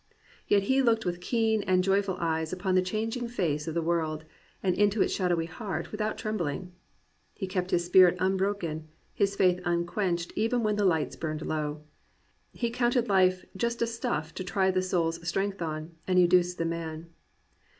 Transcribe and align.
Yet 0.47 0.63
he 0.63 0.81
looked 0.81 1.05
with 1.05 1.21
keen 1.21 1.61
and 1.61 1.83
joyful 1.83 2.17
eyes 2.19 2.51
upon 2.51 2.73
the 2.73 2.81
changing 2.81 3.27
face 3.27 3.67
of 3.67 3.75
the 3.75 3.83
world 3.83 4.25
and 4.63 4.73
into 4.75 5.03
its 5.03 5.13
shadowy 5.13 5.45
heart 5.45 5.91
without 5.91 6.17
trem 6.17 6.37
bling. 6.37 6.71
He 7.35 7.45
kept 7.45 7.69
his 7.69 7.85
spirit 7.85 8.17
unbroken, 8.19 8.87
his 9.13 9.35
faith 9.35 9.59
un 9.63 9.85
quenched 9.85 10.33
even 10.35 10.63
when 10.63 10.75
the 10.77 10.87
Ughts 10.89 11.15
burned 11.19 11.43
low. 11.45 11.83
He 12.51 12.71
counted 12.71 13.09
life 13.09 13.45
just 13.55 13.83
a 13.83 13.85
stuflF 13.85 14.31
To 14.33 14.43
try 14.43 14.71
the 14.71 14.81
soul*s 14.81 15.19
strength 15.29 15.61
on 15.61 15.91
and 16.07 16.17
educe 16.17 16.55
the 16.57 16.65
man." 16.65 17.11